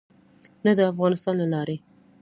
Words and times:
نه 0.65 0.71
د 0.77 0.79
افغانستان 0.91 1.35
له 1.41 1.47
لارې. 1.53 1.77